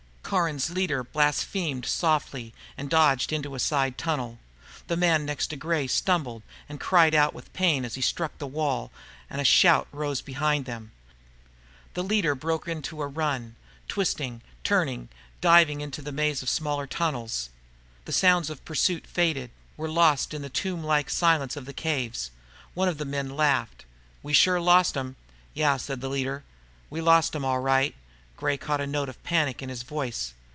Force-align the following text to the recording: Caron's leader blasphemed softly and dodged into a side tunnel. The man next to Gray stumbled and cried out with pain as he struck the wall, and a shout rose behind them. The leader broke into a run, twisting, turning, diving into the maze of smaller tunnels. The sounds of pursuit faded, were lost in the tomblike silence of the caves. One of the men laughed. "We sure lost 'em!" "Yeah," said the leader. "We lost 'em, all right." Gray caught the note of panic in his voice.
Caron's 0.23 0.69
leader 0.69 1.03
blasphemed 1.03 1.85
softly 1.85 2.53
and 2.77 2.89
dodged 2.89 3.33
into 3.33 3.53
a 3.53 3.59
side 3.59 3.97
tunnel. 3.97 4.39
The 4.87 4.95
man 4.95 5.25
next 5.25 5.47
to 5.47 5.57
Gray 5.57 5.87
stumbled 5.87 6.41
and 6.69 6.79
cried 6.79 7.13
out 7.13 7.33
with 7.33 7.51
pain 7.51 7.83
as 7.83 7.95
he 7.95 8.01
struck 8.01 8.37
the 8.37 8.47
wall, 8.47 8.93
and 9.29 9.41
a 9.41 9.43
shout 9.43 9.89
rose 9.91 10.21
behind 10.21 10.63
them. 10.63 10.93
The 11.95 12.03
leader 12.05 12.33
broke 12.33 12.65
into 12.69 13.01
a 13.01 13.07
run, 13.07 13.57
twisting, 13.89 14.41
turning, 14.63 15.09
diving 15.41 15.81
into 15.81 16.01
the 16.01 16.13
maze 16.13 16.41
of 16.41 16.47
smaller 16.47 16.87
tunnels. 16.87 17.49
The 18.05 18.13
sounds 18.13 18.49
of 18.49 18.63
pursuit 18.63 19.05
faded, 19.05 19.51
were 19.75 19.89
lost 19.89 20.33
in 20.33 20.41
the 20.41 20.49
tomblike 20.49 21.09
silence 21.09 21.57
of 21.57 21.65
the 21.65 21.73
caves. 21.73 22.31
One 22.73 22.87
of 22.87 22.99
the 22.99 23.03
men 23.03 23.35
laughed. 23.35 23.83
"We 24.23 24.31
sure 24.31 24.61
lost 24.61 24.95
'em!" 24.95 25.17
"Yeah," 25.53 25.75
said 25.75 25.99
the 25.99 26.07
leader. 26.07 26.45
"We 26.89 27.01
lost 27.01 27.35
'em, 27.35 27.43
all 27.43 27.59
right." 27.59 27.95
Gray 28.37 28.57
caught 28.57 28.77
the 28.79 28.87
note 28.87 29.07
of 29.07 29.21
panic 29.23 29.61
in 29.61 29.69
his 29.69 29.83
voice. 29.83 30.33